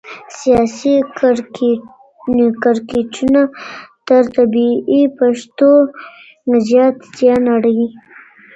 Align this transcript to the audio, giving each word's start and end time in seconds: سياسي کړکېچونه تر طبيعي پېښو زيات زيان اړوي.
سياسي 0.39 0.95
کړکېچونه 2.63 3.41
تر 4.07 4.23
طبيعي 4.35 5.01
پېښو 5.17 5.71
زيات 6.69 6.95
زيان 7.17 7.43
اړوي. 7.55 7.87